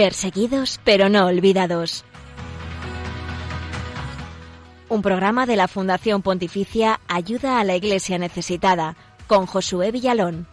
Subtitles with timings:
[0.00, 2.06] Perseguidos pero no olvidados.
[4.88, 8.96] Un programa de la Fundación Pontificia Ayuda a la Iglesia Necesitada
[9.26, 10.46] con Josué Villalón.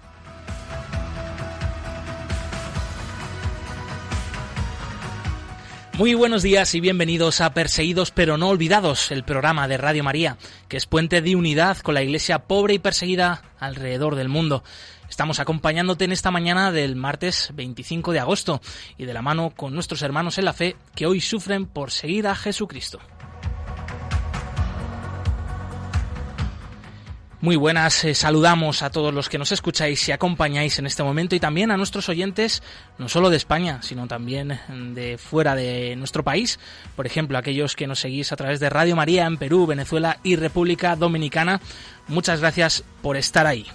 [5.94, 10.38] Muy buenos días y bienvenidos a Perseguidos pero no olvidados, el programa de Radio María,
[10.68, 14.66] que es puente de unidad con la iglesia pobre y perseguida alrededor del mundo.
[15.10, 18.62] Estamos acompañándote en esta mañana del martes 25 de agosto
[18.98, 22.28] y de la mano con nuestros hermanos en la fe que hoy sufren por seguir
[22.28, 23.00] a Jesucristo.
[27.40, 31.36] Muy buenas, eh, saludamos a todos los que nos escucháis y acompañáis en este momento
[31.36, 32.64] y también a nuestros oyentes,
[32.98, 34.60] no solo de España, sino también
[34.96, 36.60] de fuera de nuestro país,
[36.96, 40.36] por ejemplo, aquellos que nos seguís a través de Radio María en Perú, Venezuela y
[40.36, 41.62] República Dominicana.
[42.08, 43.68] Muchas gracias por estar ahí.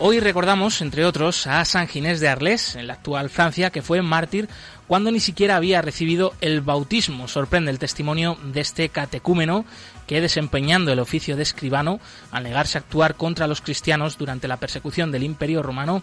[0.00, 4.02] Hoy recordamos, entre otros, a San Ginés de Arles, en la actual Francia, que fue
[4.02, 4.48] mártir
[4.88, 7.28] cuando ni siquiera había recibido el bautismo.
[7.28, 9.64] Sorprende el testimonio de este catecúmeno
[10.08, 12.00] que, desempeñando el oficio de escribano,
[12.32, 16.02] al negarse a actuar contra los cristianos durante la persecución del Imperio Romano,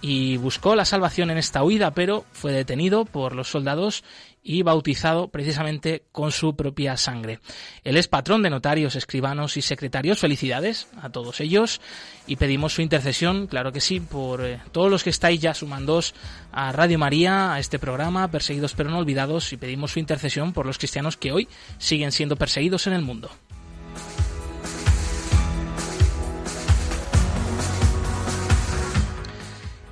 [0.00, 4.04] y buscó la salvación en esta huida, pero fue detenido por los soldados
[4.42, 7.40] y bautizado precisamente con su propia sangre.
[7.84, 10.20] Él es patrón de notarios, escribanos y secretarios.
[10.20, 11.80] Felicidades a todos ellos
[12.26, 16.14] y pedimos su intercesión, claro que sí, por eh, todos los que estáis ya sumándoos
[16.52, 20.64] a Radio María, a este programa, perseguidos pero no olvidados, y pedimos su intercesión por
[20.64, 23.30] los cristianos que hoy siguen siendo perseguidos en el mundo.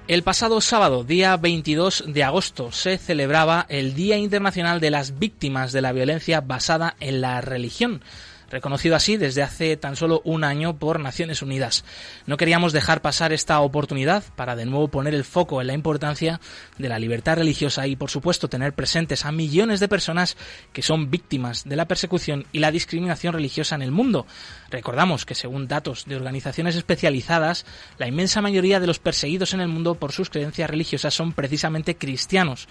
[0.08, 5.72] El pasado sábado, día 22 de agosto, se celebraba el Día Internacional de las Víctimas
[5.72, 8.02] de la Violencia basada en la religión
[8.50, 11.84] reconocido así desde hace tan solo un año por Naciones Unidas.
[12.26, 16.40] No queríamos dejar pasar esta oportunidad para de nuevo poner el foco en la importancia
[16.78, 20.36] de la libertad religiosa y, por supuesto, tener presentes a millones de personas
[20.72, 24.26] que son víctimas de la persecución y la discriminación religiosa en el mundo.
[24.70, 27.66] Recordamos que, según datos de organizaciones especializadas,
[27.98, 31.96] la inmensa mayoría de los perseguidos en el mundo por sus creencias religiosas son precisamente
[31.96, 32.68] cristianos.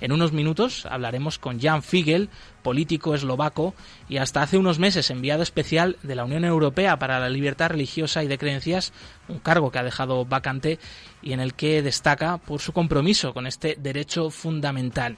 [0.00, 2.28] En unos minutos hablaremos con Jan Figel,
[2.62, 3.74] político eslovaco
[4.08, 8.22] y hasta hace unos meses enviado especial de la Unión Europea para la Libertad Religiosa
[8.22, 8.92] y de Creencias,
[9.28, 10.78] un cargo que ha dejado vacante
[11.22, 15.16] y en el que destaca por su compromiso con este derecho fundamental.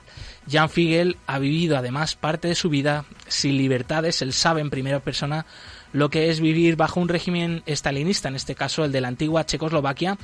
[0.48, 5.00] Jan Figel ha vivido además parte de su vida sin libertades, él sabe en primera
[5.00, 5.46] persona
[5.92, 9.46] lo que es vivir bajo un régimen estalinista, en este caso el de la antigua
[9.46, 10.18] Checoslovaquia,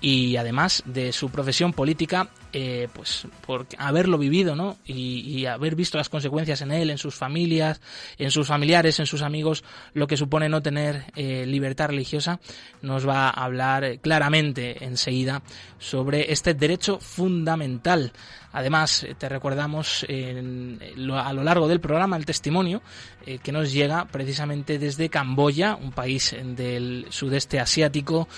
[0.00, 4.76] y además de su profesión política, eh, pues por haberlo vivido, ¿no?
[4.86, 7.80] Y, haber visto las consecuencias en él, en sus familias,
[8.16, 12.38] en sus familiares, en sus amigos, lo que supone no tener eh, libertad religiosa,
[12.80, 15.42] nos va a hablar claramente enseguida
[15.80, 18.12] sobre este derecho fundamental
[18.54, 22.82] Además, eh, te recordamos a lo largo del programa el testimonio
[23.26, 28.28] eh, que nos llega precisamente desde Camboya, un país del sudeste asiático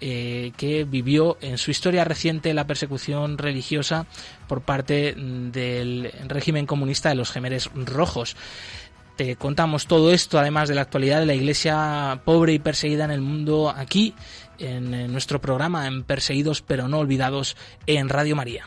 [0.00, 3.65] eh, que vivió en su historia reciente la persecución religiosa
[4.46, 8.36] por parte del régimen comunista de los Gemeres Rojos.
[9.16, 13.10] Te contamos todo esto, además de la actualidad de la iglesia pobre y perseguida en
[13.10, 14.14] el mundo, aquí
[14.58, 17.56] en nuestro programa, en Perseguidos pero no olvidados,
[17.86, 18.66] en Radio María.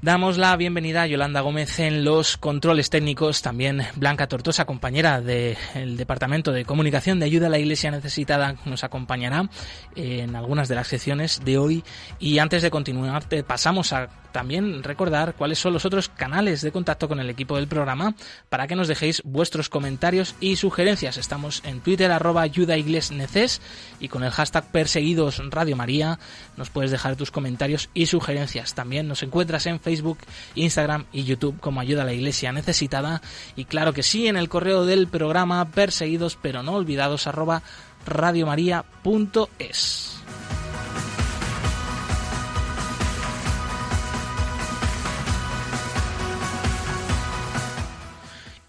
[0.00, 5.96] Damos la bienvenida a Yolanda Gómez en los controles técnicos, también Blanca Tortosa, compañera del
[5.96, 9.50] Departamento de Comunicación de Ayuda a la Iglesia Necesitada, nos acompañará
[9.96, 11.84] en algunas de las secciones de hoy.
[12.20, 17.08] Y antes de continuar, pasamos a también recordar cuáles son los otros canales de contacto
[17.08, 18.14] con el equipo del programa
[18.48, 21.16] para que nos dejéis vuestros comentarios y sugerencias.
[21.16, 23.60] Estamos en Twitter arroba ayuda neces
[24.00, 26.18] y con el hashtag perseguidos Radio María
[26.56, 28.74] nos puedes dejar tus comentarios y sugerencias.
[28.74, 30.18] También nos encuentras en Facebook,
[30.54, 33.22] Instagram y YouTube como ayuda a la iglesia necesitada
[33.56, 37.62] y claro que sí en el correo del programa perseguidos pero no olvidados arroba
[38.06, 40.17] radiomaria.es.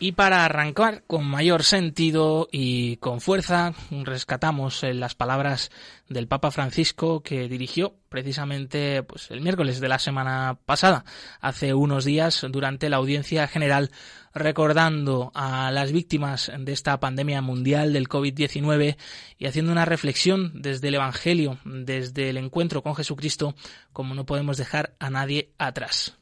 [0.02, 5.72] Y para arrancar con mayor sentido y con fuerza, rescatamos eh, las palabras
[6.08, 11.04] del Papa Francisco que dirigió precisamente pues, el miércoles de la semana pasada,
[11.42, 13.92] hace unos días, durante la audiencia general,
[14.34, 18.96] recordando a las víctimas de esta pandemia mundial del COVID-19
[19.38, 23.54] y haciendo una reflexión desde el Evangelio, desde el encuentro con Jesucristo,
[23.92, 26.18] como no podemos dejar a nadie atrás.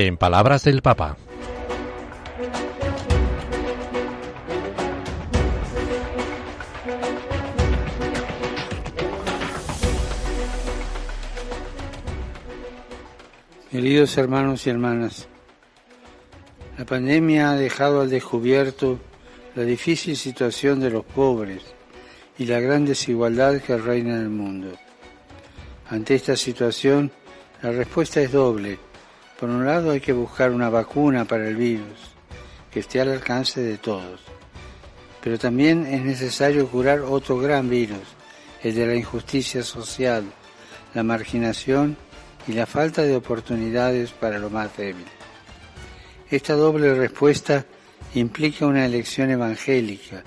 [0.00, 1.16] En palabras del Papa.
[13.72, 15.26] Queridos hermanos y hermanas,
[16.78, 19.00] la pandemia ha dejado al descubierto
[19.56, 21.64] la difícil situación de los pobres
[22.38, 24.78] y la gran desigualdad que reina en el mundo.
[25.90, 27.10] Ante esta situación,
[27.62, 28.78] la respuesta es doble.
[29.38, 31.98] Por un lado hay que buscar una vacuna para el virus,
[32.72, 34.20] que esté al alcance de todos.
[35.22, 38.02] Pero también es necesario curar otro gran virus,
[38.64, 40.24] el de la injusticia social,
[40.92, 41.96] la marginación
[42.48, 45.06] y la falta de oportunidades para lo más débil.
[46.28, 47.64] Esta doble respuesta
[48.14, 50.24] implica una elección evangélica,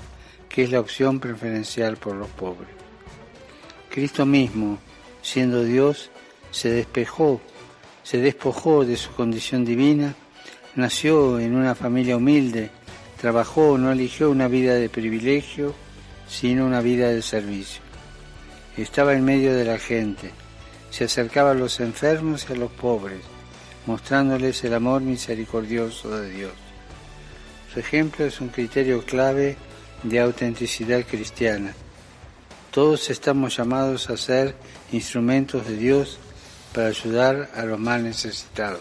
[0.48, 2.70] que es la opción preferencial por los pobres.
[3.90, 4.80] Cristo mismo,
[5.22, 6.12] siendo Dios,
[6.52, 7.42] se despejó,
[8.04, 10.16] se despojó de su condición divina,
[10.76, 12.70] nació en una familia humilde,
[13.20, 15.76] trabajó, no eligió una vida de privilegio,
[16.28, 17.82] sino una vida de servicio.
[18.78, 20.32] Estaba en medio de la gente,
[20.90, 23.22] se acercaba a los enfermos y a los pobres,
[23.86, 26.54] mostrándoles el amor misericordioso de Dios.
[27.74, 29.56] Su ejemplo es un criterio clave
[30.04, 31.74] de autenticidad cristiana.
[32.72, 34.56] Todos estamos llamados a ser
[34.92, 36.20] instrumentos de Dios
[36.74, 38.80] para ayudar a los más necesitados.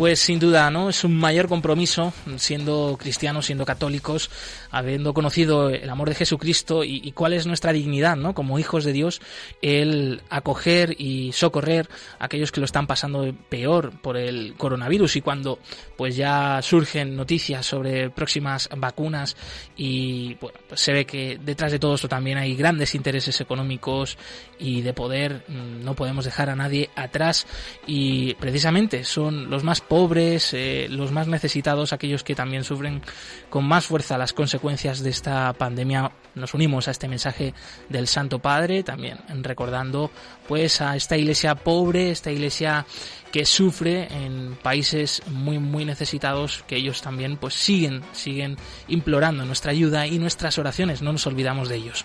[0.00, 0.88] Pues sin duda, ¿no?
[0.88, 4.30] Es un mayor compromiso, siendo cristianos, siendo católicos,
[4.70, 8.32] habiendo conocido el amor de Jesucristo y, cuál es nuestra dignidad, ¿no?
[8.32, 9.20] Como hijos de Dios,
[9.60, 15.20] el acoger y socorrer a aquellos que lo están pasando peor por el coronavirus y
[15.20, 15.58] cuando
[15.98, 19.36] pues ya surgen noticias sobre próximas vacunas
[19.76, 24.16] y pues se ve que detrás de todo esto también hay grandes intereses económicos
[24.58, 27.46] y de poder, mm, no podemos dejar a nadie atrás
[27.86, 33.02] y precisamente son los más pobres, eh, los más necesitados, aquellos que también sufren
[33.50, 36.12] con más fuerza las consecuencias de esta pandemia.
[36.36, 37.54] Nos unimos a este mensaje
[37.88, 40.12] del Santo Padre, también recordando
[40.46, 42.86] pues a esta iglesia pobre, esta iglesia
[43.32, 49.72] que sufre en países muy muy necesitados que ellos también pues siguen siguen implorando nuestra
[49.72, 52.04] ayuda y nuestras oraciones no nos olvidamos de ellos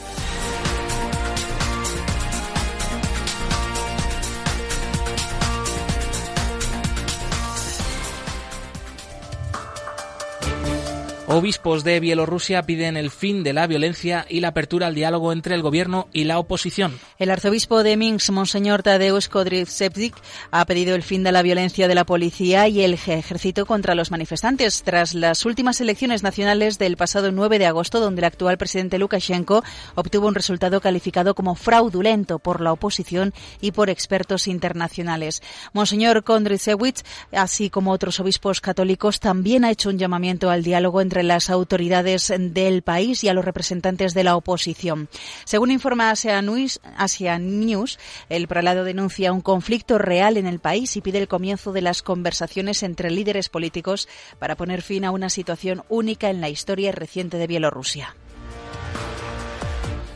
[11.33, 15.55] Obispos de Bielorrusia piden el fin de la violencia y la apertura al diálogo entre
[15.55, 16.99] el gobierno y la oposición.
[17.19, 20.13] El arzobispo de Minsk, Monseñor Tadeusz Kodrivsevik,
[20.51, 24.11] ha pedido el fin de la violencia de la policía y el ejército contra los
[24.11, 28.99] manifestantes tras las últimas elecciones nacionales del pasado 9 de agosto, donde el actual presidente
[28.99, 29.63] Lukashenko
[29.95, 35.41] obtuvo un resultado calificado como fraudulento por la oposición y por expertos internacionales.
[35.71, 36.97] Monseñor Kodrivsevik,
[37.31, 42.33] así como otros obispos católicos, también ha hecho un llamamiento al diálogo entre las autoridades
[42.37, 45.09] del país y a los representantes de la oposición.
[45.45, 47.99] Según informa Asia News,
[48.29, 52.01] el prelado denuncia un conflicto real en el país y pide el comienzo de las
[52.01, 54.07] conversaciones entre líderes políticos
[54.39, 58.15] para poner fin a una situación única en la historia reciente de Bielorrusia.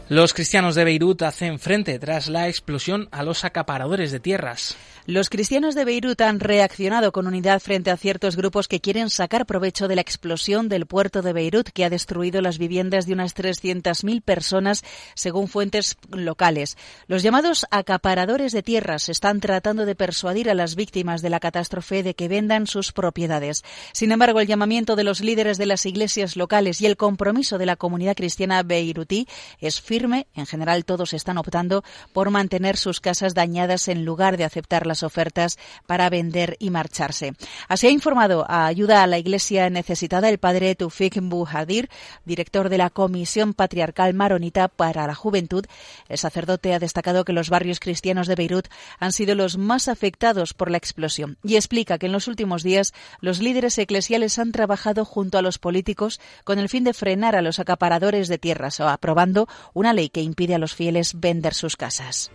[0.07, 4.77] Los cristianos de Beirut hacen frente tras la explosión a los acaparadores de tierras.
[5.07, 9.45] Los cristianos de Beirut han reaccionado con unidad frente a ciertos grupos que quieren sacar
[9.45, 13.35] provecho de la explosión del puerto de Beirut que ha destruido las viviendas de unas
[13.35, 14.83] 300.000 personas,
[15.13, 16.75] según fuentes locales.
[17.05, 22.01] Los llamados acaparadores de tierras están tratando de persuadir a las víctimas de la catástrofe
[22.01, 23.63] de que vendan sus propiedades.
[23.91, 27.67] Sin embargo, el llamamiento de los líderes de las iglesias locales y el compromiso de
[27.67, 29.27] la comunidad cristiana beirutí
[29.59, 30.25] es firme.
[30.33, 34.94] En general, todos están optando por mantener sus casas dañadas en lugar de aceptar las
[35.03, 37.33] ofertas para vender y marcharse.
[37.67, 41.89] Así ha informado a Ayuda a la Iglesia Necesitada el padre Tufik Buhadir,
[42.25, 45.65] director de la Comisión Patriarcal Maronita para la Juventud.
[46.09, 48.67] El sacerdote ha destacado que los barrios cristianos de Beirut
[48.99, 52.93] han sido los más afectados por la explosión y explica que en los últimos días
[53.21, 57.41] los líderes eclesiales han trabajado junto a los políticos con el fin de frenar a
[57.41, 61.77] los acaparadores de tierras o aprobando una ley que impide a los fieles vender sus
[61.77, 62.31] casas.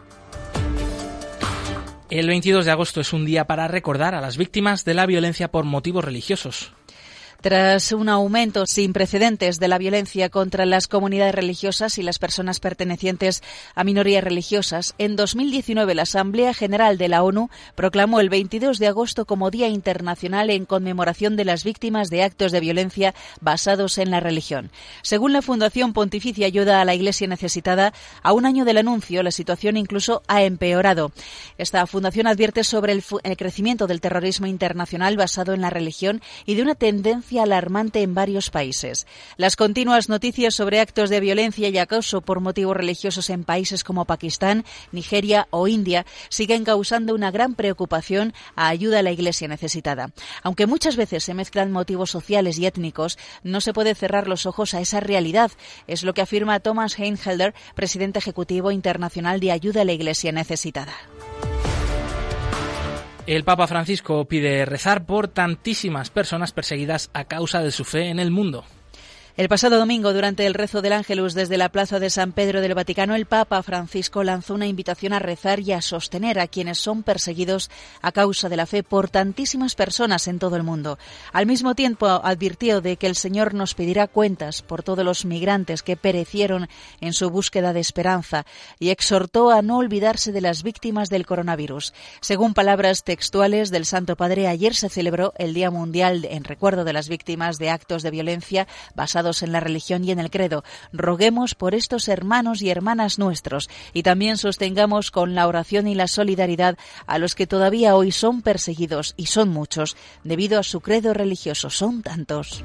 [2.11, 5.53] El 22 de agosto es un día para recordar a las víctimas de la violencia
[5.53, 6.73] por motivos religiosos.
[7.41, 12.61] Tras un aumento sin precedentes de la violencia contra las comunidades religiosas y las personas
[12.61, 13.43] pertenecientes
[13.75, 18.89] a minorías religiosas, en 2019 la Asamblea General de la ONU proclamó el 22 de
[18.89, 24.11] agosto como Día Internacional en conmemoración de las víctimas de actos de violencia basados en
[24.11, 24.71] la religión.
[25.01, 29.31] Según la Fundación Pontificia Ayuda a la Iglesia Necesitada, a un año del anuncio la
[29.31, 31.11] situación incluso ha empeorado.
[31.57, 33.03] Esta fundación advierte sobre el,
[33.39, 38.51] crecimiento del terrorismo internacional basado en la religión y de una tendencia alarmante en varios
[38.51, 39.07] países.
[39.37, 44.05] Las continuas noticias sobre actos de violencia y acoso por motivos religiosos en países como
[44.05, 50.13] Pakistán, Nigeria o India siguen causando una gran preocupación a ayuda a la Iglesia necesitada.
[50.43, 54.75] Aunque muchas veces se mezclan motivos sociales y étnicos, no se puede cerrar los ojos
[54.75, 55.51] a esa realidad.
[55.87, 60.95] Es lo que afirma Thomas Heinhelder, presidente ejecutivo internacional de Ayuda a la Iglesia Necesitada.
[63.27, 68.19] El Papa Francisco pide rezar por tantísimas personas perseguidas a causa de su fe en
[68.19, 68.65] el mundo.
[69.41, 72.75] El pasado domingo, durante el rezo del Ángelus desde la Plaza de San Pedro del
[72.75, 77.03] Vaticano, el Papa Francisco lanzó una invitación a rezar y a sostener a quienes son
[77.03, 77.71] perseguidos
[78.03, 80.99] a causa de la fe por tantísimas personas en todo el mundo.
[81.33, 85.83] Al mismo tiempo, advirtió de que el Señor nos pedirá cuentas por todos los migrantes
[85.83, 86.69] que perecieron
[87.01, 88.45] en su búsqueda de esperanza
[88.79, 91.95] y exhortó a no olvidarse de las víctimas del coronavirus.
[92.21, 96.93] Según palabras textuales del Santo Padre, ayer se celebró el Día Mundial en recuerdo de
[96.93, 100.65] las víctimas de actos de violencia basados en la religión y en el credo.
[100.93, 106.09] Roguemos por estos hermanos y hermanas nuestros y también sostengamos con la oración y la
[106.09, 111.15] solidaridad a los que todavía hoy son perseguidos y son muchos debido a su credo
[111.15, 111.71] religioso.
[111.71, 112.65] Son tantos.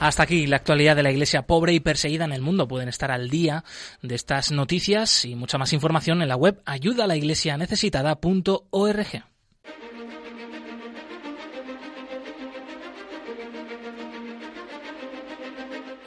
[0.00, 2.66] Hasta aquí la actualidad de la Iglesia pobre y perseguida en el mundo.
[2.66, 3.64] Pueden estar al día
[4.00, 9.29] de estas noticias y mucha más información en la web ayudalaiglesianecesitada.org.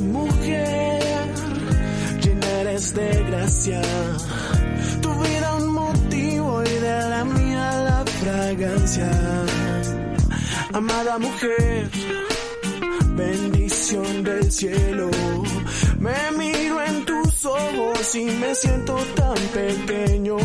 [0.00, 1.02] Mujer,
[2.22, 3.80] llena eres de gracia.
[5.02, 9.10] Tu vida un motivo y de la mía la fragancia.
[10.72, 11.90] Amada mujer,
[13.16, 15.10] bendición del cielo.
[15.98, 20.36] Me miro en tus ojos y me siento tan pequeño.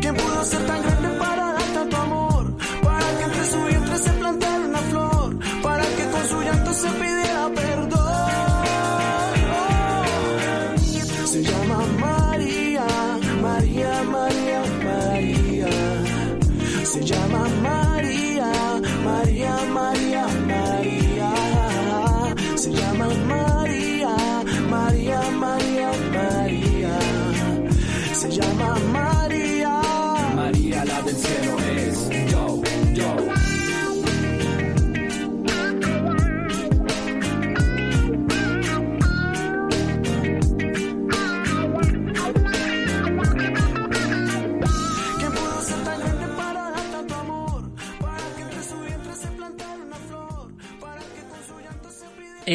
[0.00, 1.19] ¿Quién pudo ser tan grande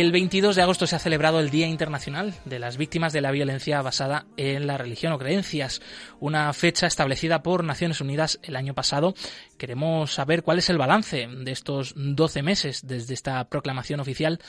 [0.06, 3.32] El 22 de agosto se ha celebrado el Día Internacional de las Víctimas de la
[3.32, 5.82] Violencia basada en la religión o creencias,
[6.20, 9.16] una fecha establecida por Naciones Unidas el año pasado.
[9.58, 14.40] Queremos saber cuál es el balance de estos 12 meses desde esta proclamación oficial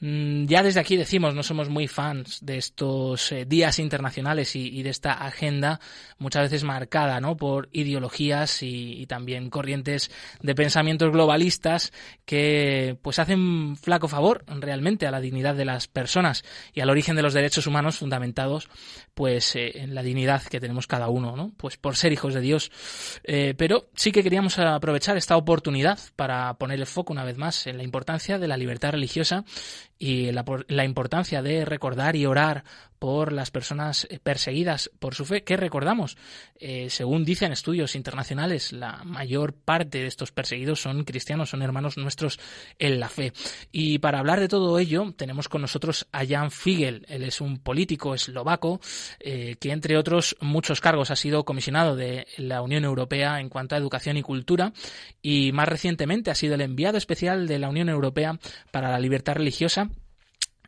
[0.00, 4.90] ya desde aquí decimos, no somos muy fans de estos eh, días internacionales y, de
[4.90, 5.78] esta agenda
[6.18, 7.36] muchas veces marcada ¿no?
[7.36, 11.92] por ideologías y, también corrientes de pensamientos globalistas
[12.24, 17.14] que pues hacen flaco favor realmente a la dignidad de las personas y al origen
[17.14, 18.68] de los derechos humanos fundamentados
[19.14, 21.52] pues eh, en la dignidad que tenemos cada uno, ¿no?
[21.56, 22.72] pues por ser hijos de Dios.
[23.24, 27.66] Eh, pero sí que queríamos aprovechar esta oportunidad para poner el foco una vez más
[27.66, 29.44] en la importancia de la libertad religiosa
[30.02, 32.64] y la, la, importancia de recordar y orar
[33.02, 36.16] por las personas eh, perseguidas por su fe, que recordamos,
[36.54, 41.96] eh, según dicen estudios internacionales, la mayor parte de estos perseguidos son cristianos, son hermanos
[41.96, 42.38] nuestros
[42.78, 43.32] en la fe.
[43.72, 47.04] Y para hablar de todo ello, tenemos con nosotros a Jan Figel.
[47.08, 48.80] Él es un político eslovaco
[49.18, 53.74] eh, que, entre otros muchos cargos, ha sido comisionado de la Unión Europea en cuanto
[53.74, 54.72] a educación y cultura
[55.20, 58.38] y más recientemente ha sido el enviado especial de la Unión Europea
[58.70, 59.90] para la libertad religiosa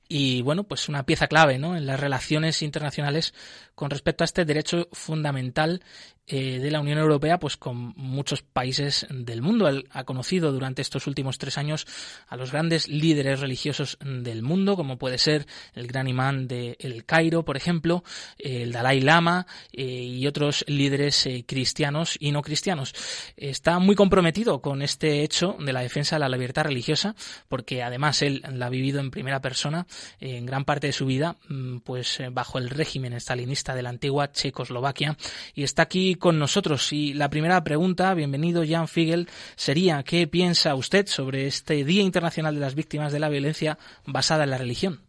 [0.08, 1.76] y bueno, pues una pieza clave ¿no?
[1.76, 3.34] en las relaciones internacionales
[3.74, 5.82] con respecto a este derecho fundamental
[6.26, 9.68] eh, de la Unión Europea, pues con muchos países del mundo.
[9.68, 11.86] Él ha conocido durante estos últimos tres años
[12.28, 17.04] a los grandes líderes religiosos del mundo, como puede ser el gran imán de El
[17.04, 18.04] Cairo, por ejemplo,
[18.38, 22.94] el Dalai Lama eh, y otros líderes eh, cristianos y no cristianos.
[23.36, 27.14] Está muy comprometido con este hecho de la defensa de la libertad religiosa,
[27.50, 29.86] porque además él la ha vivido en primera persona
[30.20, 34.32] en gran parte de su vida, mm, pues bajo el régimen estalinista de la antigua
[34.32, 35.18] Checoslovaquia
[35.54, 36.92] y está aquí con nosotros.
[36.92, 42.54] Y la primera pregunta, bienvenido Jan Figel, sería ¿qué piensa usted sobre este Día Internacional
[42.54, 45.00] de las Víctimas de la Violencia basada en la religión?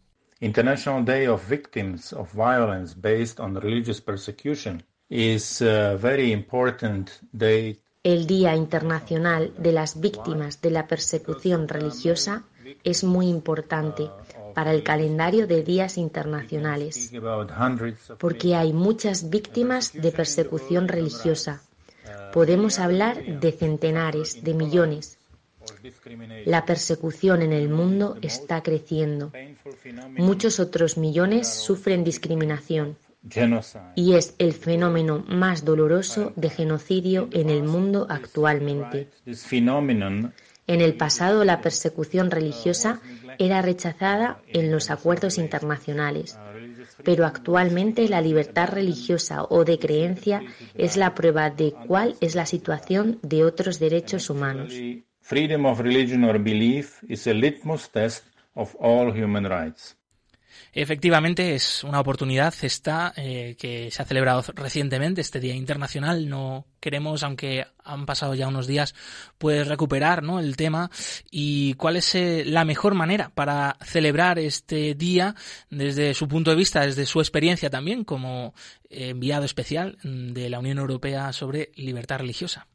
[0.41, 7.79] International Day of Victims of Violence based on religious persecution is a very important day.
[8.03, 12.43] El Día Internacional de las Víctimas de la Persecución Religiosa
[12.83, 14.09] es muy importante
[14.55, 17.11] para el calendario de días internacionales,
[18.17, 21.61] porque hay muchas víctimas de persecución religiosa.
[22.33, 25.19] Podemos hablar de centenares, de millones.
[26.45, 29.31] La persecución en el mundo está creciendo.
[30.17, 32.97] Muchos otros millones sufren discriminación.
[33.95, 39.09] Y es el fenómeno más doloroso de genocidio en el mundo actualmente.
[40.67, 42.99] En el pasado, la persecución religiosa
[43.39, 46.37] era rechazada en los acuerdos internacionales,
[47.03, 50.43] pero actualmente la libertad religiosa o de creencia
[50.73, 54.73] es la prueba de cuál es la situación de otros derechos humanos.
[60.77, 66.27] Efectivamente, es una oportunidad esta eh, que se ha celebrado recientemente, este Día Internacional.
[66.27, 68.93] No queremos, aunque han pasado ya unos días,
[69.37, 70.37] pues recuperar ¿no?
[70.37, 70.91] el tema
[71.31, 75.33] y cuál es eh, la mejor manera para celebrar este día
[75.69, 78.53] desde su punto de vista, desde su experiencia también como
[78.89, 82.67] enviado especial de la Unión Europea sobre libertad religiosa.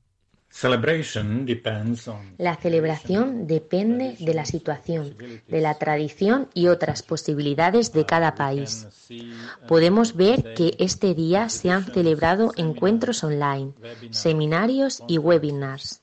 [2.38, 5.16] La celebración depende de la situación,
[5.48, 8.86] de la tradición y otras posibilidades de cada país.
[9.68, 13.72] Podemos ver que este día se han celebrado encuentros online,
[14.10, 16.02] seminarios y webinars.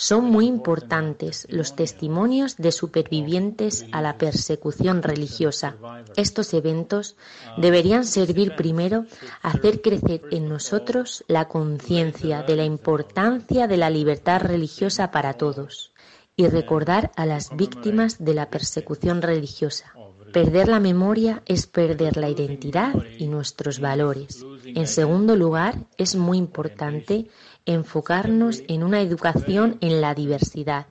[0.00, 5.74] Son muy importantes los testimonios de supervivientes a la persecución religiosa.
[6.14, 7.16] Estos eventos
[7.56, 9.06] deberían servir primero
[9.42, 15.32] a hacer crecer en nosotros la conciencia de la importancia de la libertad religiosa para
[15.32, 15.90] todos
[16.36, 19.94] y recordar a las víctimas de la persecución religiosa.
[20.32, 24.44] Perder la memoria es perder la identidad y nuestros valores.
[24.64, 27.26] En segundo lugar, es muy importante
[27.68, 30.86] enfocarnos en una educación en la diversidad,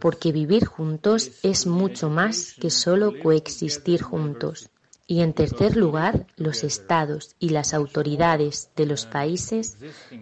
[0.00, 4.68] porque vivir juntos es mucho más que solo coexistir juntos.
[5.06, 9.76] Y en tercer lugar, los estados y las autoridades de los países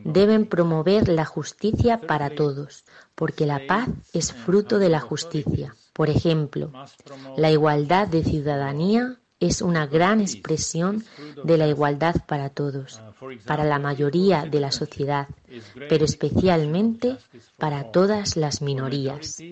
[0.04, 5.76] deben promover la justicia para todos, porque la paz es fruto de la justicia.
[5.92, 6.72] Por ejemplo,
[7.36, 11.02] la igualdad de ciudadanía es una gran expresión
[11.42, 13.00] de la igualdad para todos,
[13.46, 15.28] para la mayoría de la sociedad,
[15.88, 17.16] pero especialmente
[17.56, 19.42] para todas las minorías.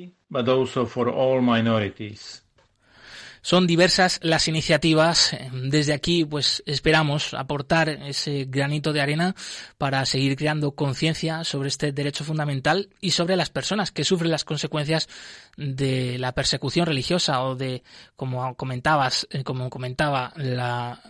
[3.43, 5.37] Son diversas las iniciativas.
[5.53, 9.35] Desde aquí, pues esperamos aportar ese granito de arena
[9.79, 14.45] para seguir creando conciencia sobre este derecho fundamental y sobre las personas que sufren las
[14.45, 15.09] consecuencias
[15.59, 17.83] de la persecución religiosa o de,
[18.15, 21.01] como comentabas, eh, como comentaba, la,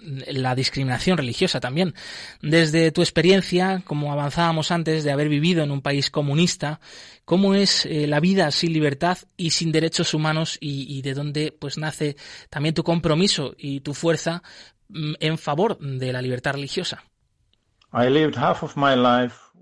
[0.57, 1.95] discriminación religiosa también.
[2.41, 6.81] Desde tu experiencia, como avanzábamos antes, de haber vivido en un país comunista,
[7.27, 11.77] cómo es eh, la vida sin libertad y sin derechos humanos y, de dónde pues
[11.77, 12.17] nace
[12.51, 14.43] también tu compromiso y tu fuerza
[14.89, 17.05] mm, en favor de la libertad religiosa.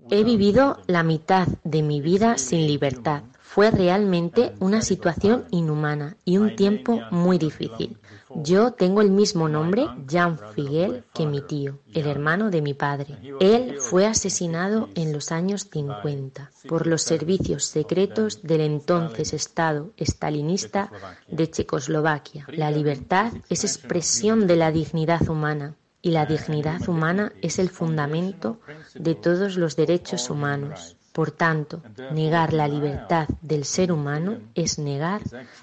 [0.09, 3.23] He vivido la mitad de mi vida sin libertad.
[3.41, 7.97] Fue realmente una situación inhumana y un tiempo muy difícil.
[8.35, 13.17] Yo tengo el mismo nombre, Jean Figuel, que mi tío, el hermano de mi padre.
[13.39, 20.91] Él fue asesinado en los años 50 por los servicios secretos del entonces Estado estalinista
[21.27, 22.45] de Checoslovaquia.
[22.49, 28.59] La libertad es expresión de la dignidad humana y la dignidad humana es el fundamento
[28.93, 30.96] de todos los derechos humanos.
[31.17, 35.21] Por tanto, negar la libertad del ser humano es negar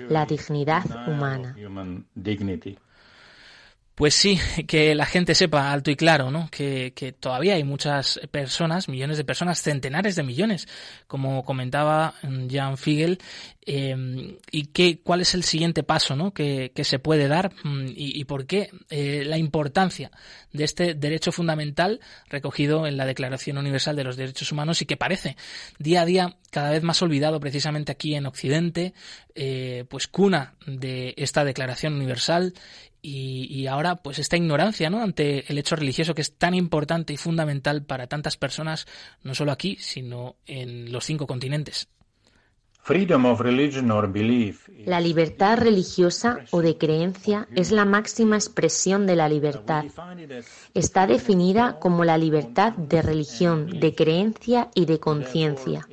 [0.08, 1.54] la dignidad humana.
[3.94, 6.48] Pues sí, que la gente sepa alto y claro, ¿no?
[6.50, 10.68] Que, que, todavía hay muchas personas, millones de personas, centenares de millones,
[11.06, 12.14] como comentaba
[12.50, 13.18] Jan Figel,
[13.66, 16.32] eh, y qué, cuál es el siguiente paso, ¿no?
[16.34, 20.10] Que, que se puede dar mm, y, y por qué eh, la importancia
[20.52, 24.96] de este derecho fundamental recogido en la Declaración Universal de los Derechos Humanos y que
[24.96, 25.36] parece
[25.78, 28.94] día a día cada vez más olvidado precisamente aquí en Occidente,
[29.34, 32.54] eh, pues cuna de esta Declaración Universal
[33.06, 35.02] y, ahora pues esta ignorancia ¿no?
[35.02, 38.86] ante el hecho religioso que es tan importante y fundamental para tantas personas,
[39.22, 41.88] no solo aquí, sino en los cinco continentes.
[44.84, 49.84] La libertad religiosa o de creencia es la máxima expresión de la libertad.
[50.74, 55.88] Está definida como la libertad de religión, de creencia y de conciencia.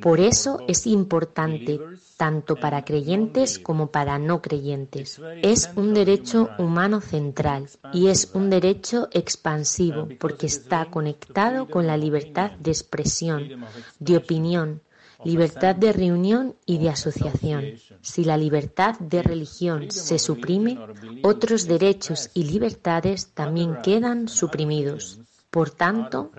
[0.00, 1.78] Por eso es importante
[2.16, 5.20] tanto para creyentes como para no creyentes.
[5.42, 11.98] Es un derecho humano central y es un derecho expansivo porque está conectado con la
[11.98, 13.66] libertad de expresión,
[13.98, 14.80] de opinión,
[15.24, 17.64] libertad de reunión y de asociación.
[18.00, 20.78] Si la libertad de religión se suprime,
[21.22, 25.20] otros derechos y libertades también quedan suprimidos.
[25.50, 26.30] Por tanto,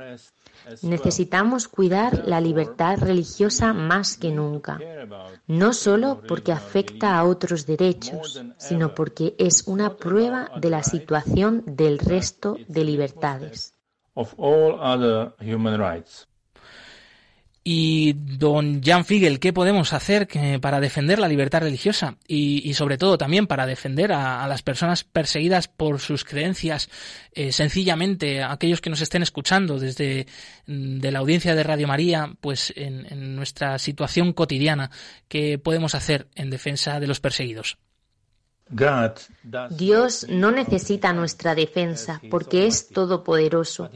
[0.83, 4.79] necesitamos cuidar la libertad religiosa más que nunca,
[5.47, 11.63] no solo porque afecta a otros derechos, sino porque es una prueba de la situación
[11.65, 13.73] del resto de libertades.
[17.63, 20.27] Y don Jan Figel, ¿qué podemos hacer
[20.61, 25.67] para defender la libertad religiosa y, sobre todo también para defender a, las personas perseguidas
[25.67, 26.89] por sus creencias?
[27.33, 30.25] Eh, sencillamente, aquellos que nos estén escuchando desde
[30.67, 34.89] mm, de la audiencia de Radio María, pues en, en nuestra situación cotidiana,
[35.27, 37.77] ¿qué podemos hacer en defensa de los perseguidos?
[39.71, 43.89] Dios no necesita nuestra defensa porque es todopoderoso,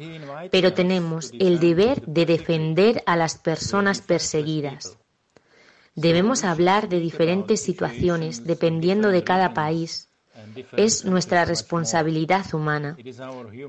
[0.51, 4.97] pero tenemos el deber de defender a las personas perseguidas.
[5.95, 10.09] Debemos hablar de diferentes situaciones dependiendo de cada país.
[10.75, 12.97] Es nuestra responsabilidad humana,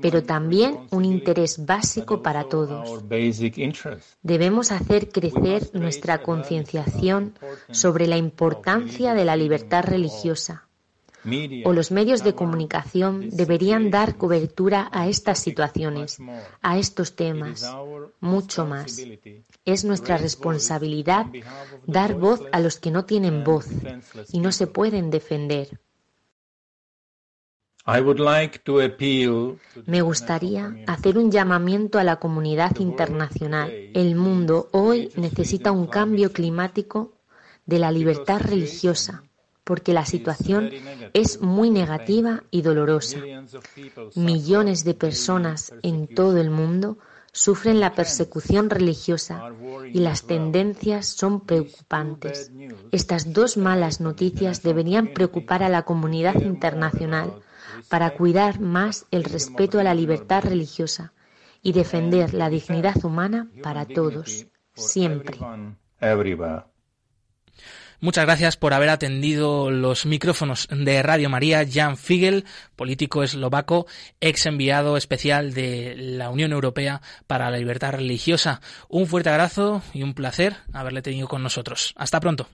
[0.01, 3.03] pero también un interés básico para todos.
[4.23, 7.37] Debemos hacer crecer nuestra concienciación
[7.69, 10.65] sobre la importancia de la libertad religiosa
[11.63, 16.19] o los medios de comunicación deberían dar cobertura a estas situaciones,
[16.61, 17.75] a estos temas,
[18.19, 19.01] mucho más.
[19.65, 21.25] Es nuestra responsabilidad
[21.85, 23.67] dar voz a los que no tienen voz
[24.31, 25.79] y no se pueden defender.
[29.85, 33.71] Me gustaría hacer un llamamiento a la comunidad internacional.
[33.93, 37.13] El mundo hoy necesita un cambio climático
[37.67, 39.23] de la libertad religiosa
[39.65, 40.69] porque la situación
[41.13, 43.17] es muy negativa y dolorosa.
[44.15, 46.99] Millones de personas en todo el mundo
[47.33, 49.51] sufren la persecución religiosa
[49.91, 52.51] y las tendencias son preocupantes.
[52.91, 57.33] Estas dos malas noticias deberían preocupar a la comunidad internacional
[57.89, 61.11] para cuidar más el respeto a la libertad religiosa
[61.63, 65.39] y defender la dignidad humana para todos, siempre.
[67.99, 73.87] Muchas gracias por haber atendido los micrófonos de Radio María, Jan Figel, político eslovaco,
[74.19, 78.61] ex enviado especial de la Unión Europea para la Libertad Religiosa.
[78.89, 81.93] Un fuerte abrazo y un placer haberle tenido con nosotros.
[81.97, 82.47] Hasta pronto.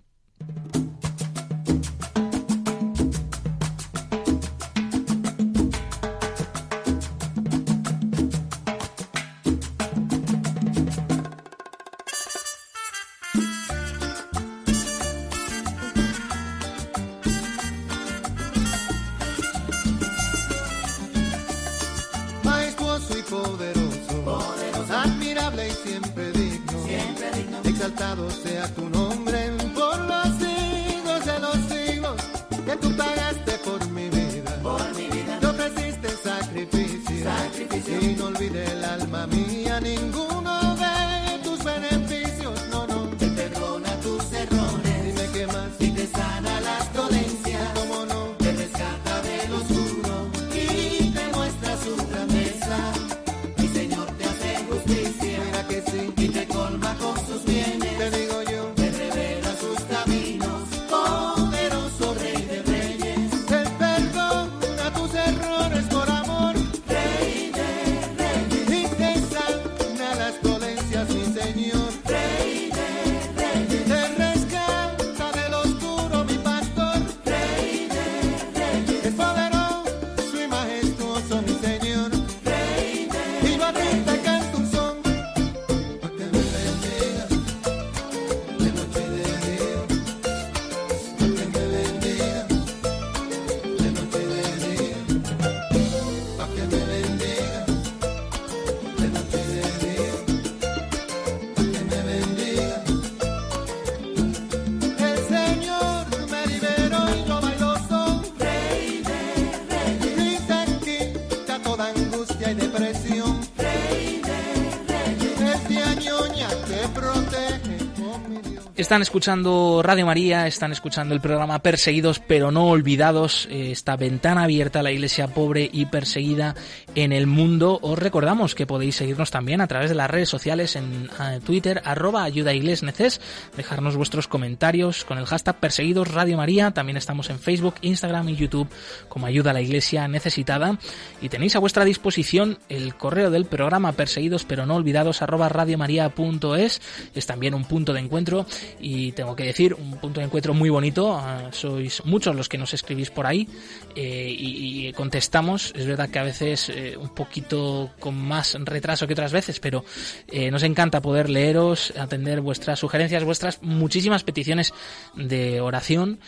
[118.91, 124.43] Están escuchando Radio María, están escuchando el programa Perseguidos pero no olvidados, eh, esta ventana
[124.43, 126.56] abierta a la iglesia pobre y perseguida
[126.93, 127.80] en el mundo.
[127.82, 131.82] Os recordamos que podéis seguirnos también a través de las redes sociales en eh, Twitter,
[131.86, 133.21] arroba ayuda neces,
[133.56, 136.71] dejarnos vuestros comentarios con el hashtag Perseguidos Radio María.
[136.71, 138.67] También estamos en Facebook, Instagram y YouTube
[139.08, 140.77] como ayuda a la iglesia necesitada.
[141.21, 146.82] Y tenéis a vuestra disposición el correo del programa Perseguidos pero no olvidados, arroba radiomaria.es.
[147.15, 148.45] Es también un punto de encuentro
[148.81, 151.13] y tengo que decir, un punto de encuentro muy bonito.
[151.15, 153.47] ah, sois muchos los que nos escribís por ahí
[153.95, 155.73] eh, y, contestamos.
[155.75, 159.85] Es verdad que a veces eh, un poquito con más retraso que otras veces, pero
[160.27, 164.73] eh, nos encanta poder leeros, atender vuestras sugerencias, vuestras muchísimas peticiones
[165.15, 166.19] de oración,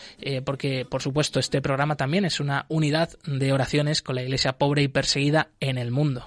[0.44, 4.82] porque por supuesto este programa también es una unidad de oraciones con la iglesia pobre
[4.82, 6.26] y perseguida en el mundo.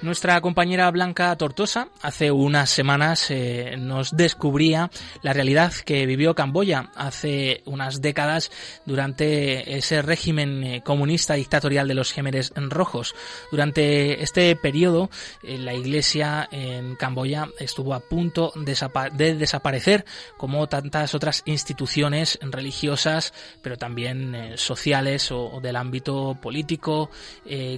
[0.00, 6.92] Nuestra compañera Blanca Tortosa hace unas semanas eh, nos descubría la realidad que vivió Camboya
[6.94, 8.52] hace unas décadas
[8.86, 13.16] durante ese régimen eh, comunista dictatorial de los Gémeres Rojos.
[13.50, 15.10] Durante este periodo
[15.42, 20.04] eh, la iglesia en Camboya estuvo a punto de desaparecer
[20.36, 27.10] como tantas otras instituciones religiosas pero también sociales o, o del ámbito político,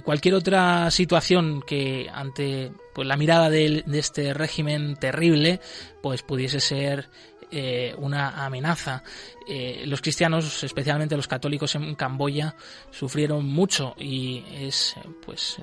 [0.03, 5.59] cualquier otra situación que ante pues, la mirada del- de, este régimen terrible
[6.01, 7.09] pues pudiese ser
[7.51, 9.03] eh, una amenaza.
[9.47, 12.55] Eh, los cristianos, especialmente los católicos en Camboya,
[12.91, 15.57] sufrieron mucho y es pues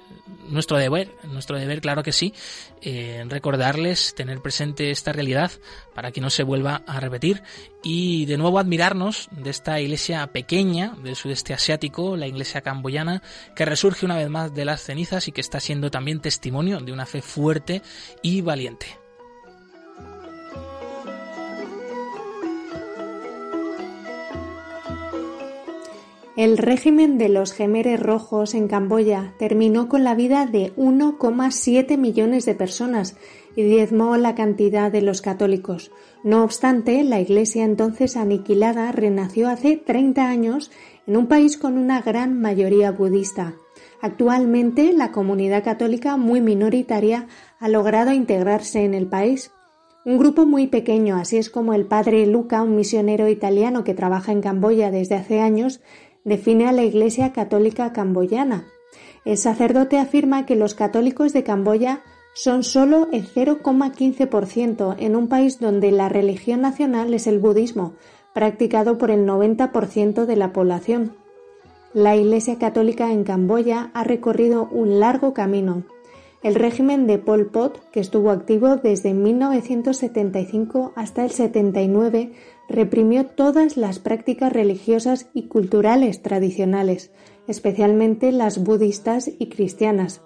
[0.49, 2.35] nuestro deber, nuestro deber, claro que sí,
[2.83, 5.51] eh, recordarles, tener presente esta realidad
[5.95, 7.43] para que no se vuelva a repetir
[7.83, 13.23] y de nuevo admirarnos de esta iglesia pequeña del sudeste asiático, la iglesia camboyana,
[13.57, 16.93] que resurge una vez más de las cenizas y que está siendo también testimonio de
[16.93, 17.83] una fe fuerte
[18.23, 19.08] y valiente.
[26.39, 32.47] El régimen de los Gemeres Rojos en Camboya terminó con la vida de 1,7 millones
[32.47, 33.17] de personas
[33.57, 35.91] y diezmó la cantidad de los católicos.
[36.23, 40.71] No obstante, la Iglesia entonces aniquilada renació hace 30 años
[41.09, 43.55] en un país con una gran mayoría budista.
[44.01, 47.27] Actualmente, la comunidad católica, muy minoritaria,
[47.59, 49.51] ha logrado integrarse en el país.
[50.05, 54.31] Un grupo muy pequeño, así es como el padre Luca, un misionero italiano que trabaja
[54.33, 55.83] en Camboya desde hace años,
[56.29, 58.67] define a la Iglesia Católica Camboyana.
[59.25, 62.03] El sacerdote afirma que los católicos de Camboya
[62.35, 67.95] son solo el 0,15% en un país donde la religión nacional es el budismo,
[68.33, 71.17] practicado por el 90% de la población.
[71.95, 75.83] La Iglesia Católica en Camboya ha recorrido un largo camino.
[76.43, 82.33] El régimen de Pol Pot, que estuvo activo desde 1975 hasta el 79,
[82.69, 87.11] reprimió todas las prácticas religiosas y culturales tradicionales,
[87.47, 90.23] especialmente las budistas y cristianas.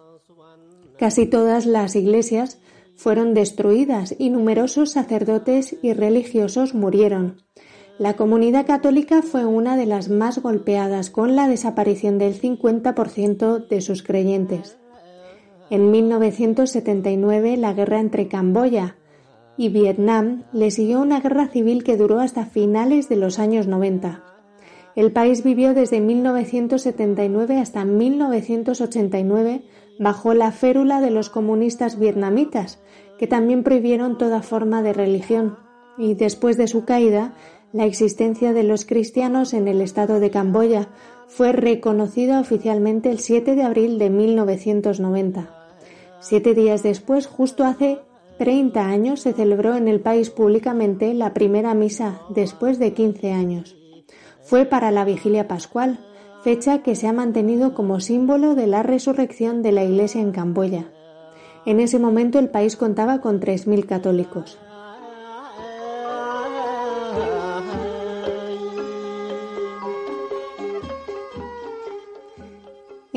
[0.98, 2.60] Casi todas las iglesias
[2.96, 7.42] fueron destruidas y numerosos sacerdotes y religiosos murieron.
[7.98, 13.80] La comunidad católica fue una de las más golpeadas con la desaparición del 50% de
[13.80, 14.78] sus creyentes.
[15.70, 18.96] En 1979 la guerra entre Camboya
[19.62, 24.24] y Vietnam le siguió una guerra civil que duró hasta finales de los años 90.
[24.96, 29.62] El país vivió desde 1979 hasta 1989
[30.00, 32.80] bajo la férula de los comunistas vietnamitas,
[33.20, 35.58] que también prohibieron toda forma de religión,
[35.96, 37.34] y después de su caída,
[37.72, 40.88] la existencia de los cristianos en el estado de Camboya
[41.28, 45.54] fue reconocida oficialmente el 7 de abril de 1990.
[46.18, 48.00] Siete días después, justo hace
[48.42, 53.76] 30 años, se celebró en el país públicamente la primera misa después de 15 años.
[54.42, 56.00] Fue para la vigilia pascual,
[56.42, 60.90] fecha que se ha mantenido como símbolo de la resurrección de la Iglesia en Camboya.
[61.66, 64.58] En ese momento el país contaba con 3.000 católicos.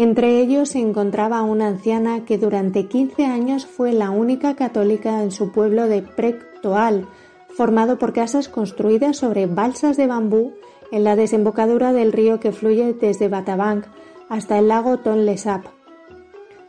[0.05, 5.31] Entre ellos se encontraba una anciana que durante 15 años fue la única católica en
[5.31, 7.07] su pueblo de Prek Toal,
[7.47, 10.53] formado por casas construidas sobre balsas de bambú
[10.91, 13.85] en la desembocadura del río que fluye desde Batabang
[14.29, 15.65] hasta el lago Tonle Sap.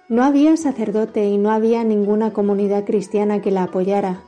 [0.08, 4.22] No había sacerdote y no había ninguna comunidad cristiana que la apoyara,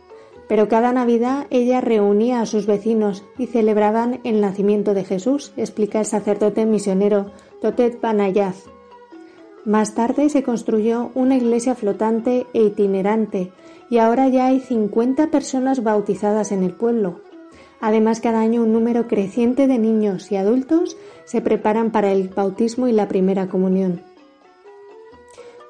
[0.51, 6.01] pero cada Navidad ella reunía a sus vecinos y celebraban el nacimiento de Jesús, explica
[6.01, 7.31] el sacerdote misionero
[7.63, 8.67] Totet Banayaz.
[9.65, 13.53] Más tarde se construyó una iglesia flotante e itinerante
[13.91, 17.21] y ahora ya hay 50 personas bautizadas en el pueblo.
[17.81, 22.89] Además, cada año un número creciente de niños y adultos se preparan para el bautismo
[22.89, 24.03] y la primera comunión.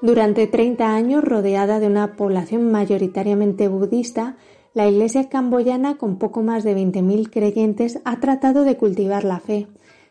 [0.01, 4.37] Durante 30 años, rodeada de una población mayoritariamente budista,
[4.75, 9.67] la Iglesia camboyana, con poco más de 20.000 creyentes, ha tratado de cultivar la fe,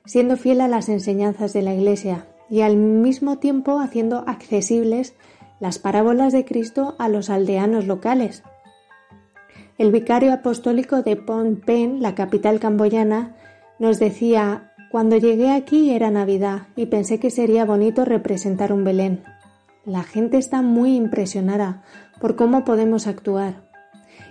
[0.06, 5.14] siendo fiel a las enseñanzas de la Iglesia y al mismo tiempo haciendo accesibles
[5.60, 8.44] las parábolas de Cristo a los aldeanos locales.
[9.78, 13.36] El vicario apostólico de Phnom Penh, la capital camboyana,
[13.80, 19.24] nos decía Cuando llegué aquí era Navidad y pensé que sería bonito representar un Belén.
[19.86, 21.84] La gente está muy impresionada
[22.20, 23.68] por cómo podemos actuar.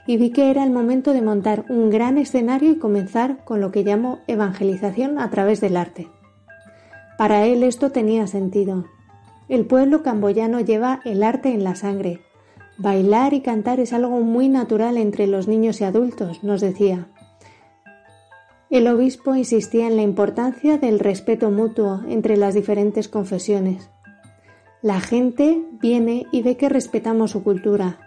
[0.07, 3.71] Y vi que era el momento de montar un gran escenario y comenzar con lo
[3.71, 6.09] que llamo evangelización a través del arte.
[7.19, 8.85] Para él esto tenía sentido.
[9.49, 12.21] El pueblo camboyano lleva el arte en la sangre.
[12.79, 17.09] Bailar y cantar es algo muy natural entre los niños y adultos, nos decía.
[18.69, 23.89] El obispo insistía en la importancia del respeto mutuo entre las diferentes confesiones.
[24.83, 27.99] La gente viene y ve que respetamos su cultura.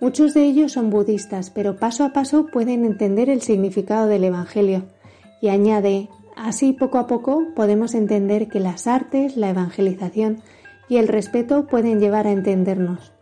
[0.00, 4.86] Muchos de ellos son budistas, pero paso a paso pueden entender el significado del Evangelio.
[5.42, 10.42] Y añade, así poco a poco podemos entender que las artes, la evangelización
[10.88, 13.12] y el respeto pueden llevar a entendernos.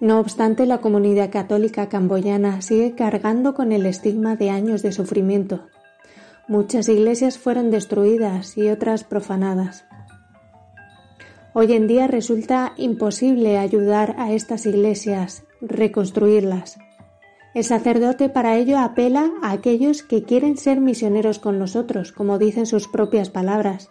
[0.00, 5.66] No obstante, la comunidad católica camboyana sigue cargando con el estigma de años de sufrimiento.
[6.46, 9.84] Muchas iglesias fueron destruidas y otras profanadas.
[11.52, 16.78] Hoy en día resulta imposible ayudar a estas iglesias, reconstruirlas.
[17.58, 22.66] El sacerdote para ello apela a aquellos que quieren ser misioneros con nosotros, como dicen
[22.66, 23.90] sus propias palabras,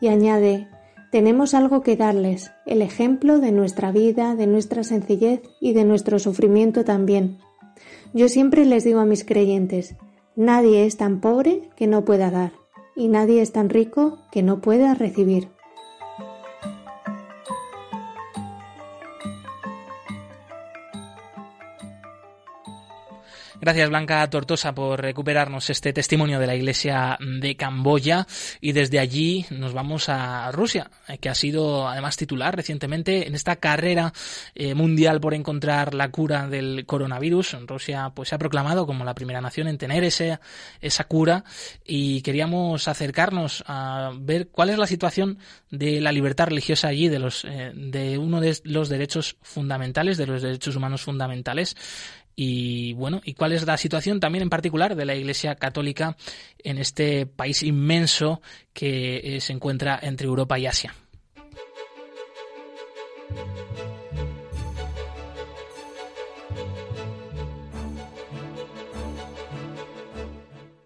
[0.00, 0.66] y añade,
[1.12, 6.18] tenemos algo que darles, el ejemplo de nuestra vida, de nuestra sencillez y de nuestro
[6.18, 7.38] sufrimiento también.
[8.14, 9.94] Yo siempre les digo a mis creyentes,
[10.34, 12.50] nadie es tan pobre que no pueda dar,
[12.96, 15.50] y nadie es tan rico que no pueda recibir.
[23.64, 28.26] Gracias Blanca Tortosa por recuperarnos este testimonio de la Iglesia de Camboya.
[28.60, 33.34] Y desde allí nos vamos a Rusia, eh, que ha sido además titular recientemente en
[33.34, 34.12] esta carrera
[34.54, 37.56] eh, mundial por encontrar la cura del coronavirus.
[37.66, 40.40] Rusia pues se ha proclamado como la primera nación en tener ese,
[40.82, 41.44] esa cura.
[41.86, 45.38] Y queríamos acercarnos a ver cuál es la situación
[45.70, 50.26] de la libertad religiosa allí, de los eh, de uno de los derechos fundamentales, de
[50.26, 51.76] los derechos humanos fundamentales
[52.36, 56.16] y bueno, y cuál es la situación también en particular de la Iglesia Católica
[56.58, 58.40] en este país inmenso
[58.72, 60.94] que eh, se encuentra entre Europa y Asia.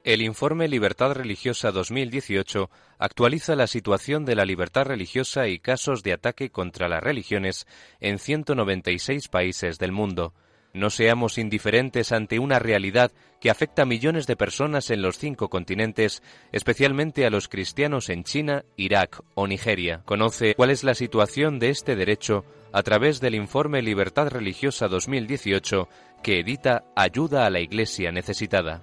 [0.08, 6.14] El informe Libertad Religiosa 2018 actualiza la situación de la libertad religiosa y casos de
[6.14, 7.66] ataque contra las religiones
[8.00, 10.32] en 196 países del mundo.
[10.74, 13.10] No seamos indiferentes ante una realidad
[13.40, 18.24] que afecta a millones de personas en los cinco continentes, especialmente a los cristianos en
[18.24, 20.02] China, Irak o Nigeria.
[20.04, 25.88] Conoce cuál es la situación de este derecho a través del informe Libertad Religiosa 2018
[26.22, 28.82] que edita Ayuda a la Iglesia Necesitada.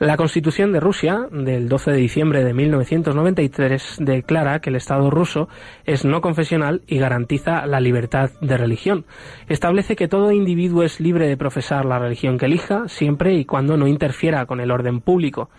[0.00, 5.48] La Constitución de Rusia, del 12 de diciembre de 1993, declara que el Estado ruso
[5.86, 9.06] es no confesional y garantiza la libertad de religión.
[9.48, 13.76] Establece que todo individuo es libre de profesar la religión que elija, siempre y cuando
[13.76, 15.50] no interfiera con el orden público.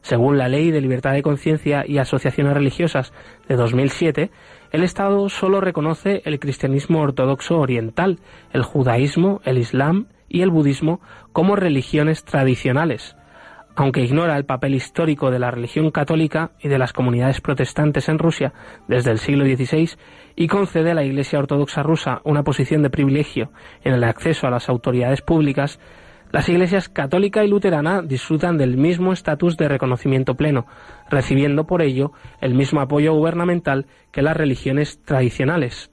[0.00, 3.12] Según la Ley de Libertad de Conciencia y Asociaciones Religiosas
[3.48, 4.30] de 2007,
[4.70, 8.20] el Estado solo reconoce el cristianismo ortodoxo oriental,
[8.52, 11.00] el judaísmo, el islam y el budismo
[11.32, 13.17] como religiones tradicionales
[13.78, 18.18] aunque ignora el papel histórico de la religión católica y de las comunidades protestantes en
[18.18, 18.52] Rusia
[18.88, 19.90] desde el siglo XVI
[20.34, 23.52] y concede a la Iglesia Ortodoxa rusa una posición de privilegio
[23.84, 25.78] en el acceso a las autoridades públicas,
[26.32, 30.66] las iglesias católica y luterana disfrutan del mismo estatus de reconocimiento pleno,
[31.08, 32.10] recibiendo por ello
[32.40, 35.92] el mismo apoyo gubernamental que las religiones tradicionales,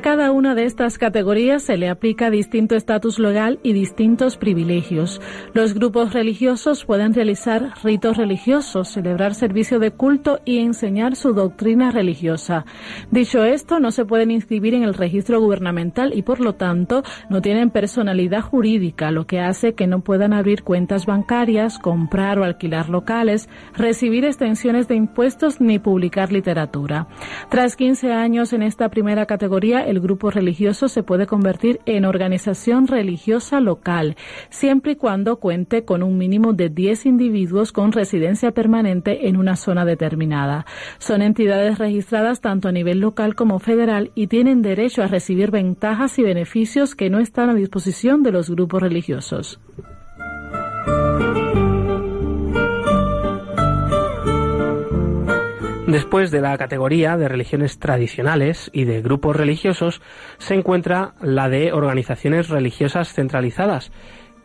[0.00, 5.20] A cada una de estas categorías se le aplica distinto estatus legal y distintos privilegios.
[5.52, 11.90] Los grupos religiosos pueden realizar ritos religiosos, celebrar servicio de culto y enseñar su doctrina
[11.90, 12.64] religiosa.
[13.10, 17.42] Dicho esto, no se pueden inscribir en el registro gubernamental y por lo tanto no
[17.42, 22.88] tienen personalidad jurídica, lo que hace que no puedan abrir cuentas bancarias, comprar o alquilar
[22.88, 27.06] locales, recibir extensiones de impuestos ni publicar literatura.
[27.50, 32.86] Tras 15 años en esta primera categoría, el grupo religioso se puede convertir en organización
[32.86, 34.16] religiosa local,
[34.48, 39.56] siempre y cuando cuente con un mínimo de 10 individuos con residencia permanente en una
[39.56, 40.64] zona determinada.
[40.98, 46.18] Son entidades registradas tanto a nivel local como federal y tienen derecho a recibir ventajas
[46.18, 49.60] y beneficios que no están a disposición de los grupos religiosos.
[55.90, 60.00] Después de la categoría de religiones tradicionales y de grupos religiosos
[60.38, 63.90] se encuentra la de organizaciones religiosas centralizadas,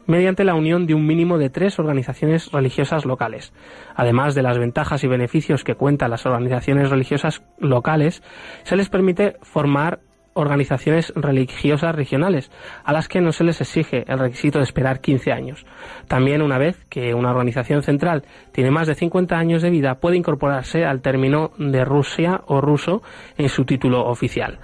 [0.07, 3.53] mediante la unión de un mínimo de tres organizaciones religiosas locales.
[3.95, 8.23] Además de las ventajas y beneficios que cuentan las organizaciones religiosas locales,
[8.63, 9.99] se les permite formar
[10.35, 12.51] organizaciones religiosas regionales,
[12.83, 15.65] a las que no se les exige el requisito de esperar 15 años.
[16.07, 20.17] También, una vez que una organización central tiene más de 50 años de vida, puede
[20.17, 23.01] incorporarse al término de Rusia o ruso
[23.37, 24.59] en su título oficial.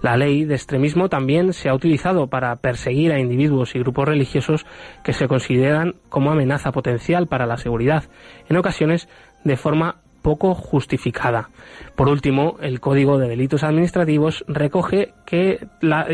[0.00, 4.64] La ley de extremismo también se ha utilizado para perseguir a individuos y grupos religiosos
[5.02, 8.04] que se consideran como amenaza potencial para la seguridad,
[8.48, 9.08] en ocasiones
[9.42, 11.50] de forma poco justificada.
[11.94, 15.68] Por último, el Código de Delitos Administrativos recoge que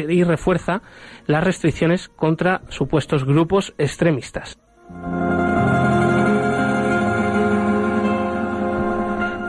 [0.07, 0.83] y refuerza
[1.27, 4.59] las restricciones contra supuestos grupos extremistas.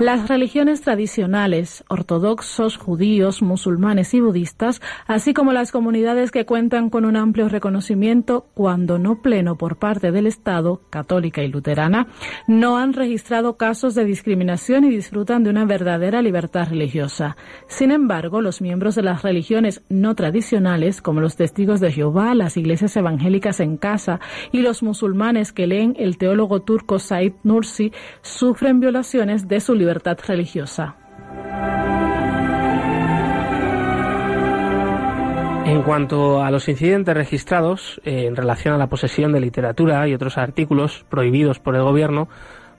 [0.03, 7.05] Las religiones tradicionales, ortodoxos, judíos, musulmanes y budistas, así como las comunidades que cuentan con
[7.05, 12.07] un amplio reconocimiento, cuando no pleno por parte del Estado, católica y luterana,
[12.47, 17.37] no han registrado casos de discriminación y disfrutan de una verdadera libertad religiosa.
[17.67, 22.57] Sin embargo, los miembros de las religiones no tradicionales, como los testigos de Jehová, las
[22.57, 24.19] iglesias evangélicas en casa
[24.51, 29.92] y los musulmanes que leen el teólogo turco Said Nursi, sufren violaciones de su libertad
[30.27, 30.95] religiosa.
[35.65, 40.13] En cuanto a los incidentes registrados eh, en relación a la posesión de literatura y
[40.13, 42.27] otros artículos prohibidos por el gobierno,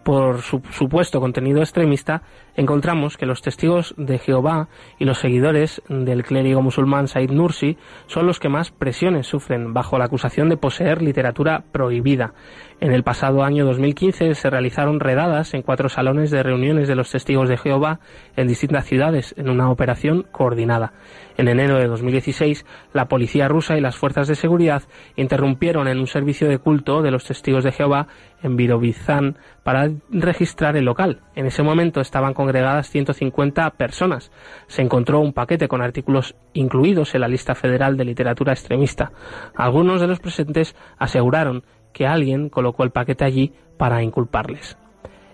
[0.05, 2.23] por su supuesto contenido extremista,
[2.57, 7.77] encontramos que los testigos de Jehová y los seguidores del clérigo musulmán Said Nursi
[8.07, 12.35] son los que más presiones sufren bajo la acusación de poseer literatura prohibida.
[12.81, 17.11] En el pasado año 2015 se realizaron redadas en cuatro salones de reuniones de los
[17.11, 18.01] testigos de Jehová
[18.37, 20.93] en distintas ciudades en una operación coordinada.
[21.37, 24.83] En enero de 2016, la policía rusa y las fuerzas de seguridad
[25.17, 28.07] interrumpieron en un servicio de culto de los testigos de Jehová
[28.43, 31.21] en Birovizán para registrar el local.
[31.35, 34.31] En ese momento estaban congregadas 150 personas.
[34.67, 39.13] Se encontró un paquete con artículos incluidos en la lista federal de literatura extremista.
[39.57, 41.65] Algunos de los presentes aseguraron
[41.95, 44.77] que alguien colocó el paquete allí para inculparles.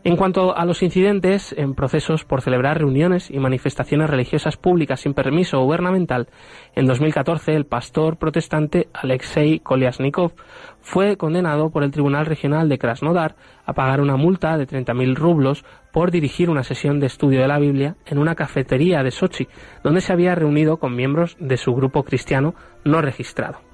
[0.03, 5.13] En cuanto a los incidentes en procesos por celebrar reuniones y manifestaciones religiosas públicas sin
[5.13, 6.29] permiso gubernamental,
[6.75, 10.33] en 2014 el pastor protestante Alexei Kolyasnikov
[10.81, 13.37] fue condenado por el Tribunal Regional de Krasnodar
[13.67, 17.59] a pagar una multa de 30.000 rublos por dirigir una sesión de estudio de la
[17.59, 19.49] Biblia en una cafetería de Sochi,
[19.85, 23.70] donde se había reunido con miembros de su grupo cristiano no registrado.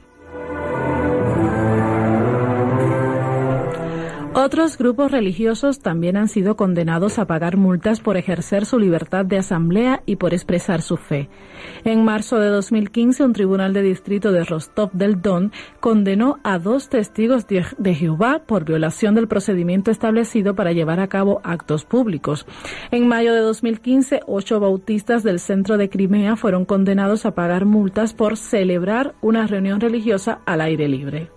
[4.38, 9.38] Otros grupos religiosos también han sido condenados a pagar multas por ejercer su libertad de
[9.38, 11.30] asamblea y por expresar su fe.
[11.84, 16.90] En marzo de 2015, un tribunal de distrito de Rostov del Don condenó a dos
[16.90, 22.44] testigos de Jehová por violación del procedimiento establecido para llevar a cabo actos públicos.
[22.90, 28.12] En mayo de 2015, ocho bautistas del centro de Crimea fueron condenados a pagar multas
[28.12, 31.30] por celebrar una reunión religiosa al aire libre.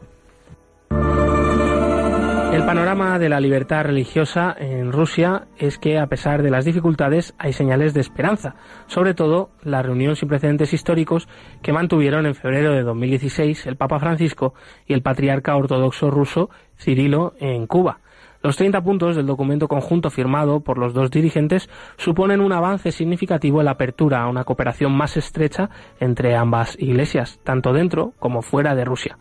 [2.59, 7.33] El panorama de la libertad religiosa en Rusia es que, a pesar de las dificultades,
[7.37, 8.55] hay señales de esperanza,
[8.87, 11.29] sobre todo la reunión sin precedentes históricos
[11.61, 14.55] que mantuvieron en febrero de 2016 el Papa Francisco
[14.85, 18.01] y el patriarca ortodoxo ruso Cirilo en Cuba.
[18.43, 23.61] Los 30 puntos del documento conjunto firmado por los dos dirigentes suponen un avance significativo
[23.61, 25.69] en la apertura a una cooperación más estrecha
[26.01, 29.17] entre ambas iglesias, tanto dentro como fuera de Rusia.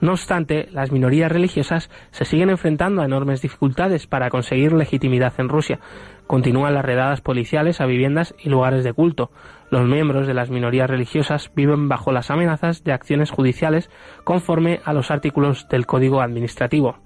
[0.00, 5.48] No obstante, las minorías religiosas se siguen enfrentando a enormes dificultades para conseguir legitimidad en
[5.48, 5.80] Rusia.
[6.26, 9.30] Continúan las redadas policiales a viviendas y lugares de culto.
[9.70, 13.90] Los miembros de las minorías religiosas viven bajo las amenazas de acciones judiciales
[14.24, 16.98] conforme a los artículos del Código Administrativo.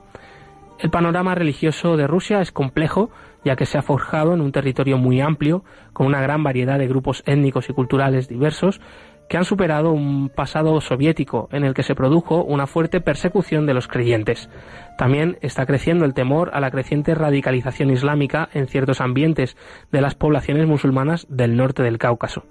[0.79, 3.11] El panorama religioso de Rusia es complejo,
[3.45, 6.87] ya que se ha forjado en un territorio muy amplio, con una gran variedad de
[6.87, 8.81] grupos étnicos y culturales diversos,
[9.29, 13.75] que han superado un pasado soviético en el que se produjo una fuerte persecución de
[13.75, 14.49] los creyentes.
[14.97, 19.57] También está creciendo el temor a la creciente radicalización islámica en ciertos ambientes
[19.93, 22.45] de las poblaciones musulmanas del norte del Cáucaso.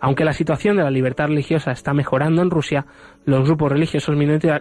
[0.00, 2.86] Aunque la situación de la libertad religiosa está mejorando en Rusia,
[3.24, 4.16] los grupos religiosos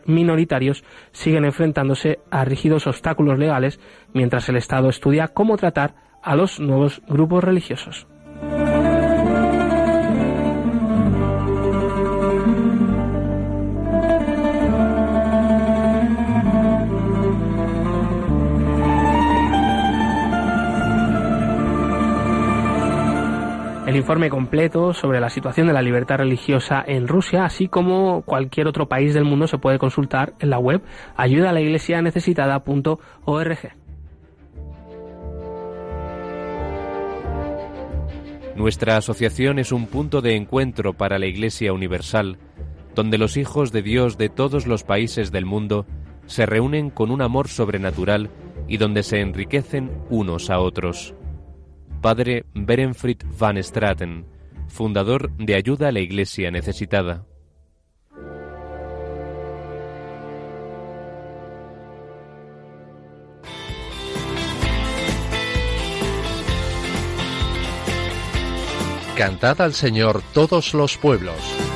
[0.06, 0.84] minoritarios
[1.14, 3.80] siguen enfrentándose a rígidos obstáculos legales
[4.14, 8.11] mientras el Estado estudia cómo tratar a los nuevos grupos religiosos.
[23.92, 28.68] El informe completo sobre la situación de la libertad religiosa en Rusia, así como cualquier
[28.68, 30.82] otro país del mundo, se puede consultar en la web
[31.18, 33.58] ayudalaiglesianecesitada.org.
[38.56, 42.38] Nuestra asociación es un punto de encuentro para la Iglesia Universal,
[42.96, 45.86] donde los hijos de Dios de todos los países del mundo
[46.28, 48.30] se reúnen con un amor sobrenatural
[48.70, 51.14] y donde se enriquecen unos a otros.
[52.02, 54.26] Padre Berenfried van Straten,
[54.68, 57.28] fundador de Ayuda a la Iglesia Necesitada.
[69.16, 71.71] Cantad al Señor todos los pueblos.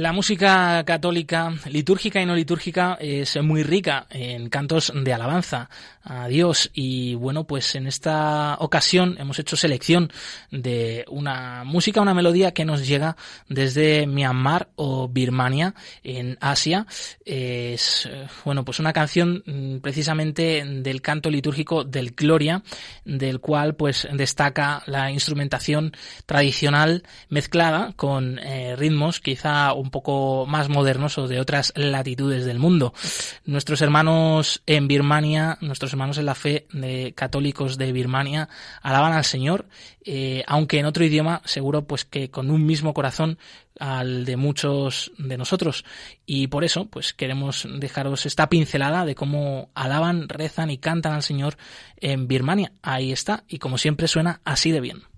[0.00, 5.68] La música católica, litúrgica y no litúrgica, es muy rica en cantos de alabanza
[6.02, 6.70] a Dios.
[6.72, 10.10] Y bueno, pues en esta ocasión hemos hecho selección
[10.50, 13.18] de una música, una melodía que nos llega
[13.50, 16.86] desde Myanmar o Birmania en Asia.
[17.26, 18.08] Es,
[18.46, 22.62] bueno, pues una canción precisamente del canto litúrgico del Gloria,
[23.04, 25.92] del cual pues destaca la instrumentación
[26.24, 32.46] tradicional mezclada con eh, ritmos quizá un poco poco más modernos o de otras latitudes
[32.46, 32.94] del mundo.
[33.44, 38.48] Nuestros hermanos en Birmania, nuestros hermanos en la fe de católicos de Birmania,
[38.80, 39.66] alaban al Señor,
[40.02, 43.38] eh, aunque en otro idioma, seguro pues que con un mismo corazón
[43.78, 45.84] al de muchos de nosotros.
[46.24, 51.22] Y por eso, pues queremos dejaros esta pincelada de cómo alaban, rezan y cantan al
[51.22, 51.58] Señor
[51.98, 52.72] en Birmania.
[52.80, 55.09] Ahí está, y como siempre suena así de bien.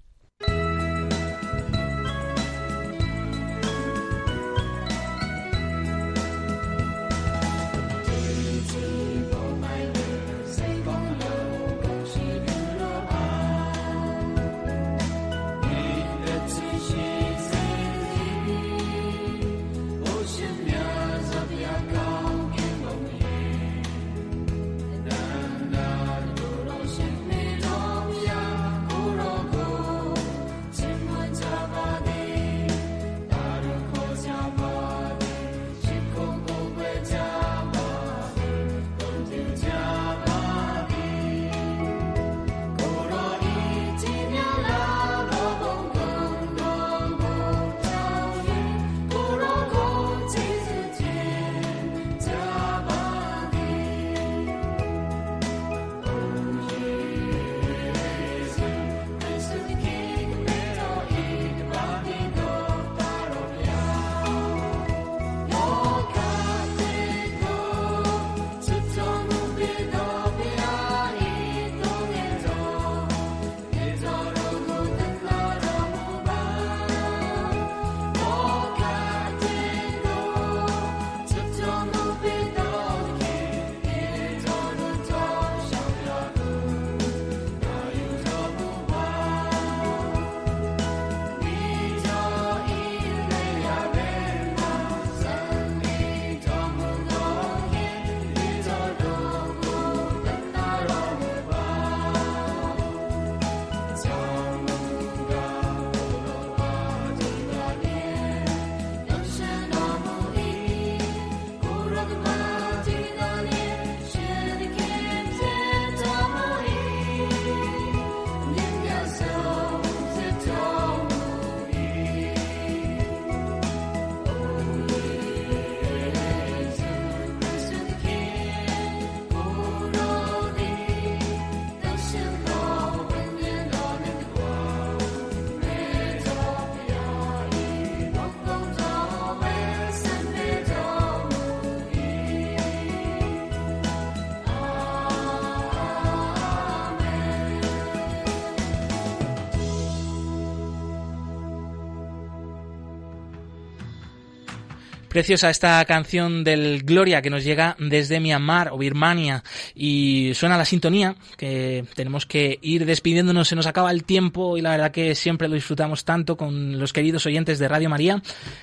[155.12, 159.44] Preciosa esta canción del Gloria que nos llega desde Myanmar o Birmania
[159.74, 164.62] y suena la sintonía que tenemos que ir despidiéndonos, se nos acaba el tiempo y
[164.62, 168.22] la verdad que siempre lo disfrutamos tanto con los queridos oyentes de Radio María,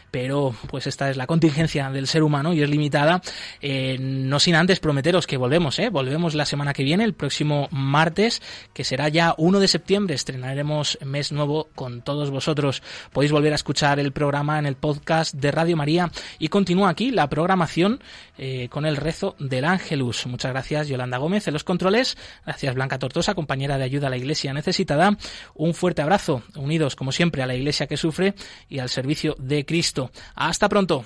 [0.09, 3.21] pero pues esta es la contingencia del ser humano y es limitada.
[3.61, 5.89] Eh, no sin antes prometeros que volvemos, ¿eh?
[5.89, 8.41] volvemos la semana que viene, el próximo martes,
[8.73, 12.81] que será ya 1 de septiembre, estrenaremos mes nuevo con todos vosotros.
[13.13, 16.09] Podéis volver a escuchar el programa en el podcast de Radio María
[16.39, 18.01] y continúa aquí la programación
[18.37, 20.25] eh, con el rezo del Ángelus.
[20.27, 22.17] Muchas gracias Yolanda Gómez en los controles.
[22.45, 25.17] Gracias Blanca Tortosa, compañera de ayuda a la Iglesia necesitada.
[25.55, 28.33] Un fuerte abrazo, unidos como siempre a la Iglesia que sufre
[28.69, 30.11] y al servicio de Cristo.
[30.35, 31.05] Hasta pronto.